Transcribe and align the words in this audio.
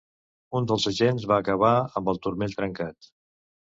Un 0.59 0.69
dels 0.71 0.87
agents 0.93 1.29
va 1.33 1.39
acabar 1.45 1.75
amb 2.01 2.13
el 2.15 2.23
turmell 2.27 2.61
trencat. 2.61 3.15